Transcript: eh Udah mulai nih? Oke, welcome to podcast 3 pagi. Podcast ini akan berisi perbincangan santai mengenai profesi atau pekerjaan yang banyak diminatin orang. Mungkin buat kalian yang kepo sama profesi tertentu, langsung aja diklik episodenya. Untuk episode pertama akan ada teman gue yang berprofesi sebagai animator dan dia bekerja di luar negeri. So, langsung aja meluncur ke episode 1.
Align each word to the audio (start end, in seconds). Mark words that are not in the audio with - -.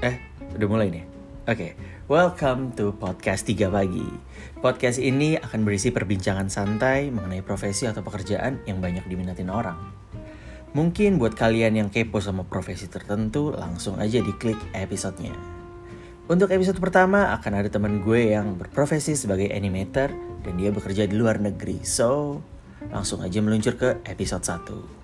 eh 0.00 0.16
Udah 0.56 0.66
mulai 0.66 0.88
nih? 0.88 1.04
Oke, 1.46 1.78
welcome 2.08 2.72
to 2.74 2.90
podcast 2.96 3.46
3 3.46 3.68
pagi. 3.68 4.08
Podcast 4.58 4.98
ini 4.98 5.36
akan 5.36 5.62
berisi 5.62 5.92
perbincangan 5.92 6.48
santai 6.48 7.12
mengenai 7.12 7.44
profesi 7.44 7.86
atau 7.86 8.00
pekerjaan 8.02 8.64
yang 8.64 8.80
banyak 8.80 9.06
diminatin 9.06 9.52
orang. 9.52 9.78
Mungkin 10.74 11.20
buat 11.20 11.36
kalian 11.36 11.78
yang 11.78 11.88
kepo 11.92 12.18
sama 12.18 12.48
profesi 12.48 12.88
tertentu, 12.88 13.52
langsung 13.54 14.00
aja 14.00 14.18
diklik 14.18 14.58
episodenya. 14.72 15.36
Untuk 16.26 16.50
episode 16.50 16.80
pertama 16.80 17.30
akan 17.36 17.52
ada 17.60 17.68
teman 17.70 18.00
gue 18.00 18.34
yang 18.34 18.56
berprofesi 18.56 19.14
sebagai 19.14 19.52
animator 19.52 20.10
dan 20.42 20.54
dia 20.56 20.72
bekerja 20.72 21.06
di 21.06 21.14
luar 21.14 21.38
negeri. 21.38 21.84
So, 21.84 22.40
langsung 22.88 23.20
aja 23.20 23.38
meluncur 23.44 23.76
ke 23.76 24.00
episode 24.08 24.42
1. 24.42 24.99